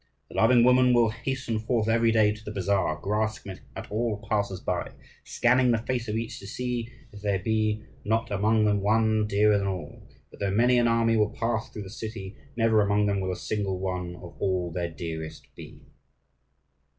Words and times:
The 0.29 0.35
loving 0.35 0.63
woman 0.63 0.93
will 0.95 1.11
hasten 1.11 1.59
forth 1.59 1.87
every 1.87 2.11
day 2.11 2.31
to 2.31 2.43
the 2.43 2.49
bazaar, 2.51 2.99
grasping 2.99 3.59
at 3.75 3.91
all 3.91 4.25
passers 4.27 4.59
by, 4.59 4.93
scanning 5.23 5.69
the 5.69 5.77
face 5.77 6.07
of 6.07 6.15
each 6.15 6.39
to 6.39 6.47
see 6.47 6.91
if 7.11 7.21
there 7.21 7.37
be 7.37 7.83
not 8.03 8.31
among 8.31 8.65
them 8.65 8.81
one 8.81 9.27
dearer 9.27 9.59
than 9.59 9.67
all; 9.67 10.01
but 10.31 10.39
though 10.39 10.49
many 10.49 10.79
an 10.79 10.87
army 10.87 11.17
will 11.17 11.29
pass 11.29 11.69
through 11.69 11.83
the 11.83 11.89
city, 11.91 12.35
never 12.55 12.81
among 12.81 13.05
them 13.05 13.19
will 13.21 13.31
a 13.31 13.35
single 13.35 13.77
one 13.77 14.15
of 14.15 14.33
all 14.41 14.71
their 14.71 14.89
dearest 14.89 15.45
be. 15.55 15.85